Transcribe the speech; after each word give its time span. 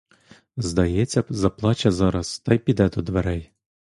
Здається, 0.57 1.23
заплаче 1.29 1.91
зараз 1.91 2.39
та 2.39 2.53
й 2.53 2.59
піде 2.59 2.89
до 2.89 3.01
дверей. 3.01 3.51